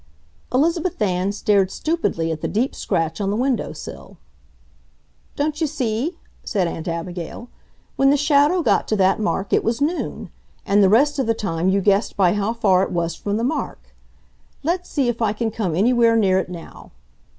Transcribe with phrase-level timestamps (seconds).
[0.51, 4.17] Elizabeth Ann stared stupidly at the deep scratch on the window sill.
[5.35, 7.49] "Don't you see?" said Aunt Abigail.
[7.97, 10.31] "When the shadow got to that mark it was noon.
[10.65, 13.43] And the rest of the time you guessed by how far it was from the
[13.43, 13.93] mark.
[14.63, 16.93] Let's see if I can come anywhere near it now."